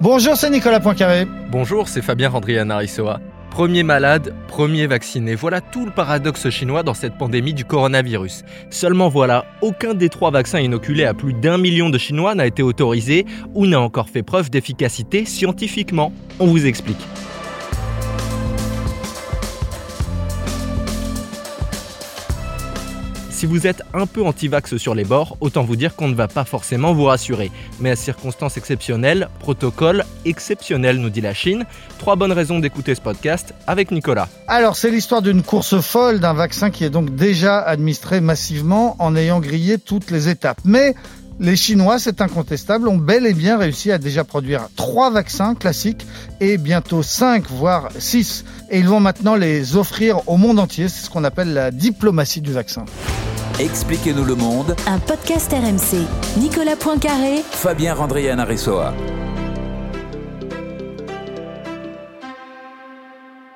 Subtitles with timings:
[0.00, 1.26] Bonjour, c'est Nicolas Poincaré.
[1.50, 3.20] Bonjour, c'est Fabien Randrian Narisoa.
[3.50, 5.34] Premier malade, premier vacciné.
[5.34, 8.44] Voilà tout le paradoxe chinois dans cette pandémie du coronavirus.
[8.70, 12.62] Seulement voilà, aucun des trois vaccins inoculés à plus d'un million de Chinois n'a été
[12.62, 16.14] autorisé ou n'a encore fait preuve d'efficacité scientifiquement.
[16.40, 17.06] On vous explique.
[23.38, 26.26] Si vous êtes un peu anti-vax sur les bords, autant vous dire qu'on ne va
[26.26, 27.52] pas forcément vous rassurer.
[27.78, 31.64] Mais à circonstances exceptionnelles, protocole exceptionnel, nous dit la Chine.
[32.00, 34.28] Trois bonnes raisons d'écouter ce podcast avec Nicolas.
[34.48, 39.14] Alors, c'est l'histoire d'une course folle d'un vaccin qui est donc déjà administré massivement en
[39.14, 40.58] ayant grillé toutes les étapes.
[40.64, 40.96] Mais
[41.38, 46.04] les Chinois, c'est incontestable, ont bel et bien réussi à déjà produire trois vaccins classiques
[46.40, 48.44] et bientôt cinq, voire six.
[48.68, 50.88] Et ils vont maintenant les offrir au monde entier.
[50.88, 52.84] C'est ce qu'on appelle la diplomatie du vaccin.
[53.60, 54.76] Expliquez-nous le monde.
[54.86, 56.06] Un podcast RMC.
[56.40, 57.42] Nicolas Poincaré.
[57.42, 58.38] Fabien Randrian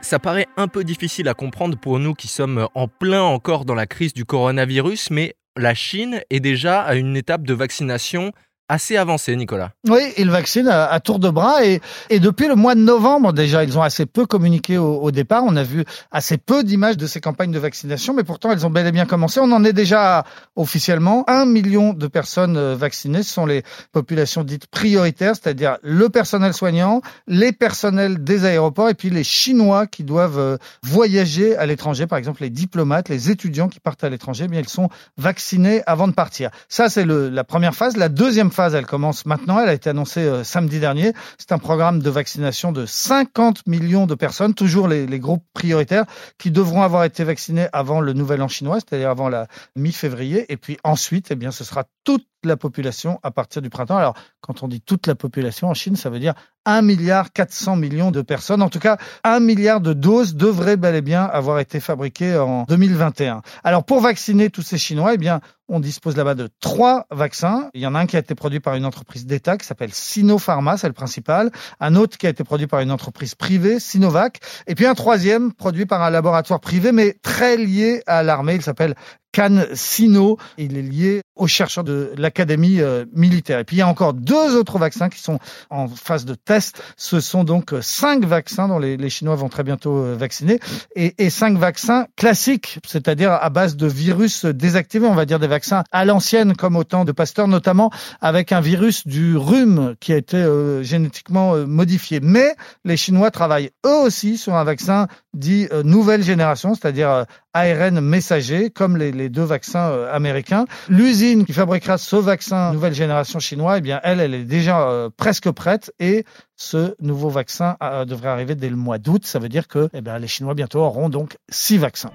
[0.00, 3.76] Ça paraît un peu difficile à comprendre pour nous qui sommes en plein encore dans
[3.76, 8.32] la crise du coronavirus, mais la Chine est déjà à une étape de vaccination
[8.72, 9.72] assez avancé, Nicolas.
[9.86, 13.64] Oui, ils vaccinent à, tour de bras et, et depuis le mois de novembre déjà,
[13.64, 15.44] ils ont assez peu communiqué au, départ.
[15.44, 18.70] On a vu assez peu d'images de ces campagnes de vaccination, mais pourtant elles ont
[18.70, 19.40] bel et bien commencé.
[19.40, 20.24] On en est déjà
[20.56, 23.22] officiellement un million de personnes euh, vaccinées.
[23.22, 23.62] Ce sont les
[23.92, 29.86] populations dites prioritaires, c'est-à-dire le personnel soignant, les personnels des aéroports et puis les Chinois
[29.86, 34.08] qui doivent euh, voyager à l'étranger, par exemple les diplomates, les étudiants qui partent à
[34.08, 36.50] l'étranger, eh bien ils sont vaccinés avant de partir.
[36.70, 37.98] Ça c'est la première phase.
[37.98, 39.58] La deuxième phase elle commence maintenant.
[39.60, 41.12] Elle a été annoncée euh, samedi dernier.
[41.38, 46.04] C'est un programme de vaccination de 50 millions de personnes, toujours les, groupes prioritaires,
[46.38, 49.46] qui devront avoir été vaccinés avant le nouvel an chinois, c'est-à-dire avant la
[49.76, 50.50] mi-février.
[50.52, 53.96] Et puis ensuite, eh bien, ce sera toute la population à partir du printemps.
[53.96, 57.76] Alors, quand on dit toute la population en Chine, ça veut dire 1 milliard 400
[57.76, 58.62] millions de personnes.
[58.62, 62.64] En tout cas, 1 milliard de doses devraient bel et bien avoir été fabriquées en
[62.64, 63.42] 2021.
[63.64, 67.70] Alors, pour vacciner tous ces Chinois, eh bien, on dispose là-bas de trois vaccins.
[67.74, 69.92] Il y en a un qui a été produit par une entreprise d'État qui s'appelle
[69.92, 71.50] Sinopharma, c'est le principal.
[71.80, 74.40] Un autre qui a été produit par une entreprise privée, Sinovac.
[74.66, 78.56] Et puis un troisième produit par un laboratoire privé, mais très lié à l'armée.
[78.56, 78.94] Il s'appelle
[79.32, 80.38] CanSino.
[80.58, 83.58] Il est lié aux chercheurs de l'académie euh, militaire.
[83.58, 85.38] Et puis il y a encore deux autres vaccins qui sont
[85.70, 86.82] en phase de test.
[86.96, 90.58] Ce sont donc cinq vaccins dont les, Chinois vont très bientôt euh, vacciner
[90.94, 95.82] et, cinq vaccins classiques, c'est-à-dire à base de virus désactivés, on va dire des vaccins
[95.90, 100.16] à l'ancienne comme au temps de Pasteur, notamment avec un virus du rhume qui a
[100.16, 102.20] été euh, génétiquement modifié.
[102.20, 102.54] Mais
[102.84, 108.96] les Chinois travaillent eux aussi sur un vaccin dit nouvelle génération, c'est-à-dire ARN messager, comme
[108.96, 110.64] les, deux vaccins américains.
[110.88, 115.10] L'usine qui fabriquera ce vaccin nouvelle génération chinois, eh bien, elle, elle est déjà euh,
[115.16, 116.24] presque prête et
[116.56, 119.26] ce nouveau vaccin euh, devrait arriver dès le mois d'août.
[119.26, 122.12] Ça veut dire que eh bien, les Chinois bientôt auront donc six vaccins.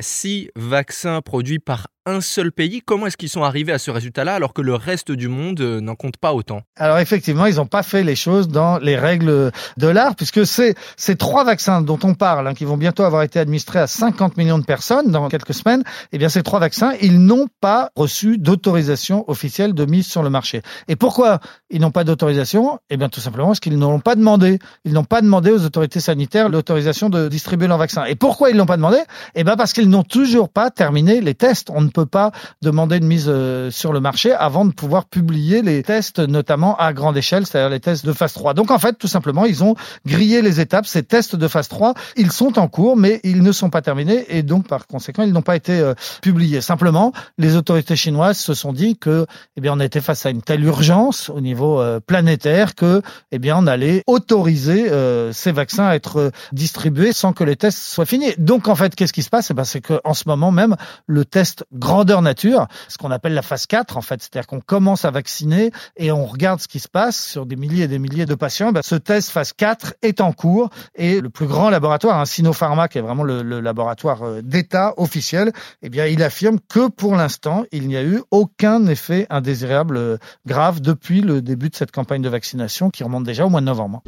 [0.00, 2.82] Six vaccins produits par un seul pays.
[2.82, 5.80] Comment est-ce qu'ils sont arrivés à ce résultat-là alors que le reste du monde euh,
[5.80, 6.62] n'en compte pas autant?
[6.76, 10.76] Alors effectivement, ils n'ont pas fait les choses dans les règles de l'art puisque c'est
[10.96, 14.36] ces trois vaccins dont on parle, hein, qui vont bientôt avoir été administrés à 50
[14.36, 15.82] millions de personnes dans quelques semaines,
[16.12, 20.30] eh bien ces trois vaccins, ils n'ont pas reçu d'autorisation officielle de mise sur le
[20.30, 20.62] marché.
[20.86, 21.40] Et pourquoi
[21.70, 22.78] ils n'ont pas d'autorisation?
[22.88, 24.60] Eh bien tout simplement parce qu'ils ne l'ont pas demandé.
[24.84, 28.04] Ils n'ont pas demandé aux autorités sanitaires l'autorisation de distribuer leurs vaccins.
[28.04, 28.98] Et pourquoi ils l'ont pas demandé?
[29.34, 31.70] Eh bien parce qu'ils n'ont toujours pas terminé les tests.
[31.70, 32.32] On ne peut pas
[32.62, 36.92] demander une mise euh, sur le marché avant de pouvoir publier les tests, notamment à
[36.92, 38.54] grande échelle, c'est-à-dire les tests de phase 3.
[38.54, 39.74] Donc en fait, tout simplement, ils ont
[40.06, 40.86] grillé les étapes.
[40.86, 44.26] Ces tests de phase 3, ils sont en cours, mais ils ne sont pas terminés
[44.28, 46.60] et donc par conséquent, ils n'ont pas été euh, publiés.
[46.60, 49.26] Simplement, les autorités chinoises se sont dit que,
[49.56, 53.02] eh bien, on était face à une telle urgence au niveau euh, planétaire que,
[53.32, 54.86] eh bien, on allait autoriser
[55.32, 58.32] ces vaccins à être distribués sans que les tests soient finis.
[58.38, 59.50] Donc en fait, qu'est-ce qui se passe?
[59.50, 60.74] Eh ben, c'est que en ce moment même,
[61.06, 65.04] le test grandeur nature, ce qu'on appelle la phase 4 en fait, c'est-à-dire qu'on commence
[65.04, 68.24] à vacciner et on regarde ce qui se passe sur des milliers et des milliers
[68.24, 68.72] de patients.
[68.72, 72.88] Ben, ce test phase 4 est en cours et le plus grand laboratoire, hein, Sinopharma,
[72.88, 75.52] qui est vraiment le, laboratoire euh, d'État officiel,
[75.82, 80.16] eh bien, il affirme que pour l'instant, il n'y a eu aucun effet indésirable euh,
[80.46, 83.66] grave depuis le début de cette campagne de vaccination qui remonte déjà au mois de
[83.66, 84.02] novembre.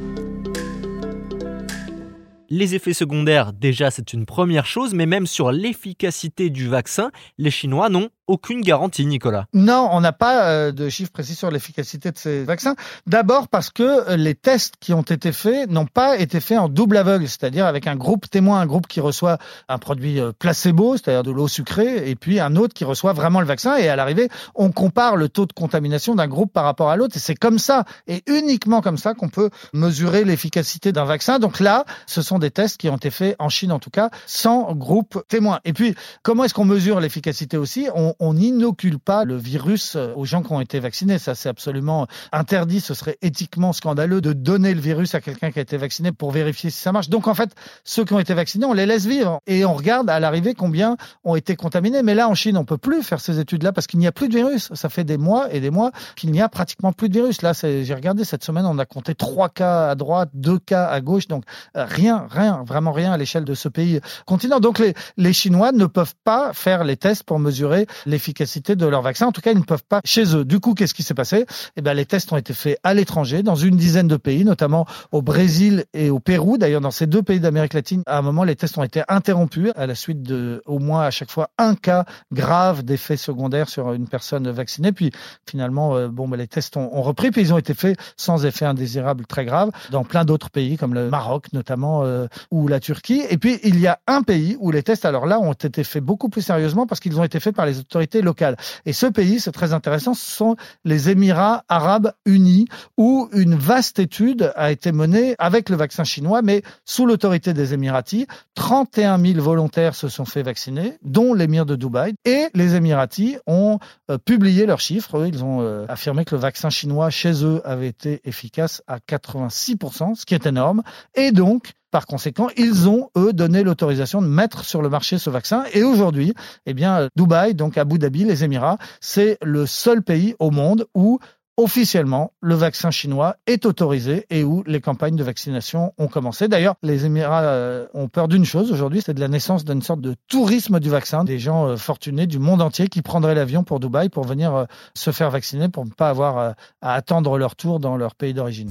[2.51, 7.51] Les effets secondaires, déjà, c'est une première chose, mais même sur l'efficacité du vaccin, les
[7.51, 9.47] Chinois n'ont aucune garantie, Nicolas.
[9.55, 12.77] Non, on n'a pas euh, de chiffres précis sur l'efficacité de ces vaccins.
[13.07, 16.99] D'abord parce que les tests qui ont été faits n'ont pas été faits en double
[16.99, 19.39] aveugle, c'est-à-dire avec un groupe témoin, un groupe qui reçoit
[19.69, 23.41] un produit euh, placebo, c'est-à-dire de l'eau sucrée, et puis un autre qui reçoit vraiment
[23.41, 23.77] le vaccin.
[23.77, 27.17] Et à l'arrivée, on compare le taux de contamination d'un groupe par rapport à l'autre.
[27.17, 31.39] Et c'est comme ça, et uniquement comme ça, qu'on peut mesurer l'efficacité d'un vaccin.
[31.39, 34.11] Donc là, ce sont des tests qui ont été faits en Chine, en tout cas,
[34.27, 35.61] sans groupe témoin.
[35.65, 37.89] Et puis, comment est-ce qu'on mesure l'efficacité aussi?
[38.21, 41.19] N'inocule pas le virus aux gens qui ont été vaccinés.
[41.19, 42.81] Ça, c'est absolument interdit.
[42.81, 46.31] Ce serait éthiquement scandaleux de donner le virus à quelqu'un qui a été vacciné pour
[46.31, 47.09] vérifier si ça marche.
[47.09, 47.51] Donc, en fait,
[47.85, 49.41] ceux qui ont été vaccinés, on les laisse vivre.
[49.47, 52.03] Et on regarde à l'arrivée combien ont été contaminés.
[52.03, 54.29] Mais là, en Chine, on peut plus faire ces études-là parce qu'il n'y a plus
[54.29, 54.71] de virus.
[54.75, 57.43] Ça fait des mois et des mois qu'il n'y a pratiquement plus de virus.
[57.43, 61.01] Là, j'ai regardé cette semaine, on a compté trois cas à droite, deux cas à
[61.01, 61.29] gauche.
[61.29, 61.45] Donc,
[61.77, 64.61] euh, rien, rien, vraiment rien à l'échelle de ce pays continent.
[64.61, 64.83] Donc,
[65.17, 69.27] les Chinois ne peuvent pas faire les tests pour mesurer l'efficacité de leur vaccin.
[69.27, 70.45] En tout cas, ils ne peuvent pas chez eux.
[70.45, 71.47] Du coup, qu'est-ce qui s'est passé?
[71.77, 74.87] Eh bien, les tests ont été faits à l'étranger, dans une dizaine de pays, notamment
[75.13, 76.59] au Brésil et au Pérou.
[76.59, 79.73] D'ailleurs, dans ces deux pays d'Amérique latine, à un moment, les tests ont été interrompus
[79.77, 83.93] à la suite de, au moins à chaque fois, un cas grave d'effet secondaire sur
[83.93, 84.93] une personne vaccinée.
[84.93, 85.13] Puis,
[85.49, 88.65] finalement, euh, bon, bah, les tests ont, repris, puis ils ont été faits sans effet
[88.65, 93.23] indésirable très grave dans plein d'autres pays, comme le Maroc notamment, euh, ou la Turquie.
[93.31, 96.03] Et puis, il y a un pays où les tests, alors là, ont été faits
[96.03, 98.57] beaucoup plus sérieusement parce qu'ils ont été faits par les autorités locales.
[98.87, 102.67] Et ce pays, c'est très intéressant, ce sont les Émirats arabes unis,
[102.97, 107.75] où une vaste étude a été menée avec le vaccin chinois, mais sous l'autorité des
[107.75, 108.27] Émiratis.
[108.55, 112.15] 31 000 volontaires se sont fait vacciner, dont l'émir de Dubaï.
[112.25, 113.79] Et les Émiratis ont
[114.11, 115.27] euh, publié leurs chiffres.
[115.27, 120.15] Ils ont euh, affirmé que le vaccin chinois chez eux avait été efficace à 86%,
[120.15, 120.83] ce qui est énorme.
[121.15, 125.31] Et donc, par conséquent, ils ont, eux, donné l'autorisation de mettre sur le marché ce
[125.31, 125.65] vaccin.
[125.73, 126.35] Et aujourd'hui,
[126.67, 131.19] eh bien, Dubaï, donc Abu Dhabi, les Émirats, c'est le seul pays au monde où
[131.59, 136.47] officiellement, le vaccin chinois est autorisé et où les campagnes de vaccination ont commencé.
[136.47, 140.01] D'ailleurs, les Émirats euh, ont peur d'une chose aujourd'hui, c'est de la naissance d'une sorte
[140.01, 143.81] de tourisme du vaccin, des gens euh, fortunés du monde entier qui prendraient l'avion pour
[143.81, 144.65] Dubaï pour venir euh,
[144.95, 148.71] se faire vacciner, pour ne pas avoir à attendre leur tour dans leur pays d'origine.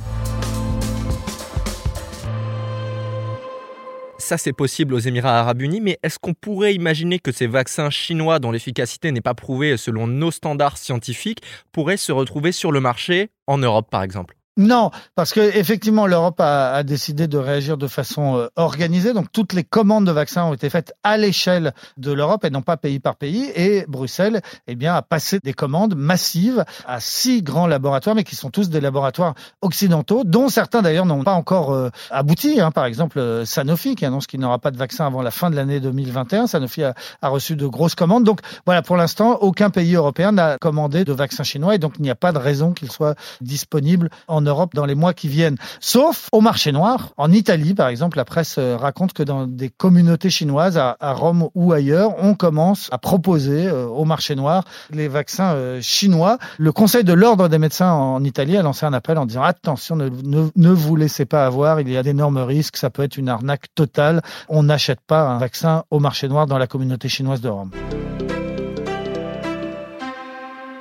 [4.27, 7.89] Ça, c'est possible aux Émirats arabes unis, mais est-ce qu'on pourrait imaginer que ces vaccins
[7.89, 11.41] chinois, dont l'efficacité n'est pas prouvée selon nos standards scientifiques,
[11.71, 14.36] pourraient se retrouver sur le marché en Europe, par exemple?
[14.57, 19.13] Non, parce que effectivement l'Europe a, a, décidé de réagir de façon euh, organisée.
[19.13, 22.63] Donc toutes les commandes de vaccins ont été faites à l'échelle de l'Europe et non
[22.63, 23.51] pas pays par pays.
[23.55, 28.35] Et Bruxelles, eh bien, a passé des commandes massives à six grands laboratoires, mais qui
[28.35, 32.59] sont tous des laboratoires occidentaux, dont certains d'ailleurs n'ont pas encore euh, abouti.
[32.59, 32.71] Hein.
[32.71, 35.55] Par exemple, euh, Sanofi qui annonce qu'il n'aura pas de vaccin avant la fin de
[35.55, 36.47] l'année 2021.
[36.47, 38.23] Sanofi a, a, reçu de grosses commandes.
[38.23, 42.01] Donc voilà, pour l'instant, aucun pays européen n'a commandé de vaccin chinois et donc il
[42.01, 45.57] n'y a pas de raison qu'il soit disponible en Europe dans les mois qui viennent.
[45.79, 47.13] Sauf au marché noir.
[47.17, 51.49] En Italie, par exemple, la presse euh, raconte que dans des communautés chinoises, à, Rome
[51.55, 56.37] ou ailleurs, on commence à proposer euh, au marché noir les vaccins euh, chinois.
[56.57, 59.95] Le Conseil de l'ordre des médecins en Italie a lancé un appel en disant attention,
[59.95, 63.17] ne, ne, ne vous laissez pas avoir, il y a d'énormes risques, ça peut être
[63.17, 64.21] une arnaque totale.
[64.49, 67.71] On n'achète pas un vaccin au marché noir dans la communauté chinoise de Rome.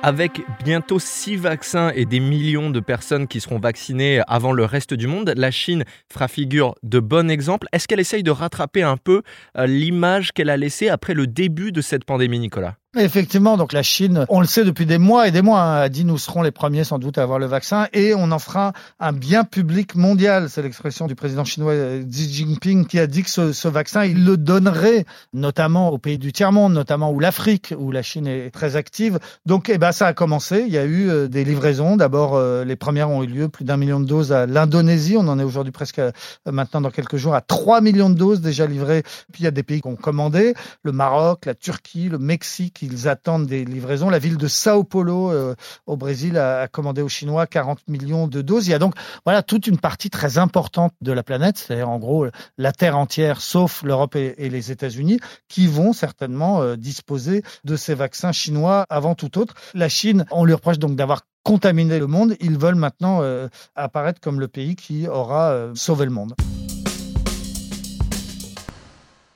[0.03, 4.93] Avec bientôt 6 vaccins et des millions de personnes qui seront vaccinées avant le reste
[4.93, 7.67] du monde, la Chine fera figure de bon exemple.
[7.71, 9.23] Est-ce qu'elle essaye de rattraper un peu
[9.57, 12.75] euh, l'image qu'elle a laissée après le début de cette pandémie, Nicolas?
[12.99, 15.89] Effectivement, donc la Chine, on le sait depuis des mois et des mois, hein, a
[15.89, 18.73] dit nous serons les premiers sans doute à avoir le vaccin et on en fera
[18.99, 20.49] un bien public mondial.
[20.49, 24.25] C'est l'expression du président chinois euh, Xi Jinping qui a dit que ce, vaccin, il
[24.25, 28.75] le donnerait notamment aux pays du tiers-monde, notamment où l'Afrique, où la Chine est très
[28.75, 29.19] active.
[29.45, 30.63] Donc, eh ben, ça a commencé.
[30.65, 31.97] Il y a eu euh, des livraisons.
[31.97, 35.17] D'abord, euh, les premières ont eu lieu, plus d'un million de doses à l'Indonésie.
[35.17, 36.01] On en est aujourd'hui presque
[36.45, 39.03] maintenant dans quelques jours à 3 millions de doses déjà livrées.
[39.31, 42.86] Puis il y a des pays qui ont commandé, le Maroc, la Turquie, le Mexique
[42.87, 44.09] ils attendent des livraisons.
[44.09, 48.41] La ville de Sao Paulo euh, au Brésil a, commandé aux Chinois 40 millions de
[48.41, 48.67] doses.
[48.67, 48.93] Il y a donc
[49.25, 52.27] voilà toute une partie très importante de la planète, c'est-à-dire en gros
[52.57, 57.93] la Terre entière, sauf l'Europe et, les États-Unis, qui vont certainement euh, disposer de ces
[57.93, 59.53] vaccins chinois avant tout autre.
[59.73, 62.35] La Chine, on lui reproche donc d'avoir contaminé le monde.
[62.39, 66.33] Ils veulent maintenant euh, apparaître comme le pays qui aura sauvé le monde.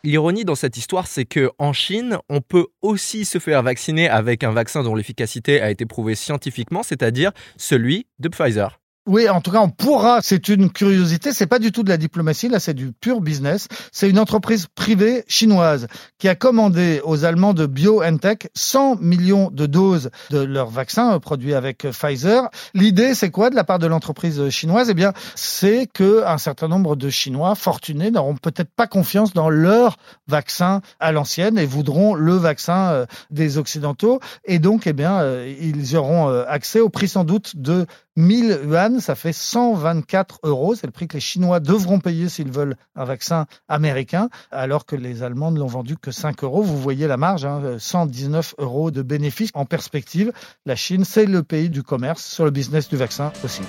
[0.04, 4.44] L'ironie dans cette histoire, c'est que en Chine, on peut aussi se faire vacciner avec
[4.44, 8.81] un vaccin dont l'efficacité a été prouvée scientifiquement, c'est-à-dire celui de Pfizer.
[9.08, 10.20] Oui, en tout cas, on pourra.
[10.22, 11.34] C'est une curiosité.
[11.34, 12.50] C'est pas du tout de la diplomatie.
[12.50, 13.68] Là, c'est du pur business.
[13.92, 15.88] C'est une entreprise privée chinoise
[16.20, 21.20] qui a commandé aux Allemands de BioNTech 100 millions de doses de leur vaccin euh,
[21.20, 22.48] produit avec euh, Pfizer.
[22.76, 24.92] L'idée, c'est quoi de la part de l'entreprise chinoise?
[24.92, 29.50] Eh bien, c'est que un certain nombre de Chinois fortunés n'auront peut-être pas confiance dans
[29.50, 34.20] leur vaccin à l'ancienne et voudront le vaccin euh, des Occidentaux.
[34.46, 39.16] Et donc, eh bien, ils auront accès au prix sans doute de 1000 yuan, ça
[39.16, 40.76] fait 124 euros.
[40.76, 44.96] C'est le prix que les Chinois devront payer s'ils veulent un vaccin américain, alors que
[44.96, 46.62] les Allemands ne l'ont vendu que 5 euros.
[46.62, 49.52] Vous voyez la marge, hein, 119 euros de bénéfices.
[49.54, 50.32] En perspective,
[50.66, 53.62] la Chine, c'est le pays du commerce sur le business du vaccin aussi.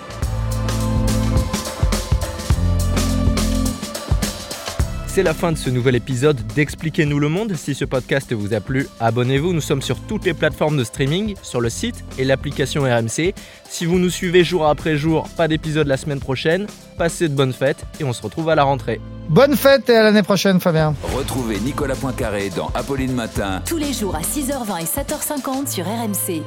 [5.15, 7.55] C'est la fin de ce nouvel épisode d'Expliquez-nous le monde.
[7.55, 9.53] Si ce podcast vous a plu, abonnez-vous.
[9.53, 13.35] Nous sommes sur toutes les plateformes de streaming, sur le site et l'application RMC.
[13.69, 16.67] Si vous nous suivez jour après jour, pas d'épisode la semaine prochaine.
[16.97, 19.03] Passez de bonnes fêtes et on se retrouve à la rentrée.
[19.29, 20.95] Bonne fête et à l'année prochaine, Fabien.
[21.15, 23.61] Retrouvez Nicolas Poincaré dans Apolline Matin.
[23.67, 26.43] Tous les jours à 6h20 et 7h50 sur RMC.